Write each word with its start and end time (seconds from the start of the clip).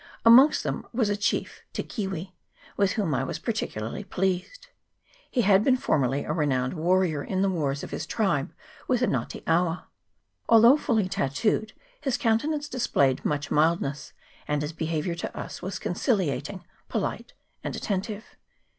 Amongst 0.25 0.63
them 0.63 0.87
was 0.93 1.09
a 1.09 1.15
chief, 1.15 1.61
Te 1.73 1.83
Kiwi, 1.83 2.33
with 2.75 2.93
whom 2.93 3.13
I 3.13 3.23
was 3.23 3.37
particularly 3.37 4.03
pleased. 4.03 4.65
He 5.29 5.41
had 5.41 5.63
been 5.63 5.77
formerly 5.77 6.23
a 6.23 6.33
renowned 6.33 6.73
warrior 6.73 7.23
in 7.23 7.43
the 7.43 7.49
wars 7.51 7.83
of 7.83 7.91
his 7.91 8.07
tribe 8.07 8.51
with 8.87 9.01
the 9.01 9.05
Nga 9.07 9.27
te 9.29 9.43
awa. 9.45 9.89
Although 10.49 10.75
fully 10.77 11.07
tattooed, 11.07 11.73
his 12.01 12.17
countenance 12.17 12.67
displayed 12.67 13.23
much 13.23 13.51
mildness,, 13.51 14.11
and 14.47 14.63
his 14.63 14.73
behaviour 14.73 15.13
to 15.13 15.37
us 15.37 15.61
was 15.61 15.77
conciliating, 15.77 16.65
polite, 16.89 17.33
and 17.63 17.75
attentive. 17.75 18.23